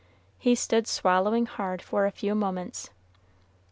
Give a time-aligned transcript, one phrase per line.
[0.39, 2.89] He stood swallowing hard for a few moments.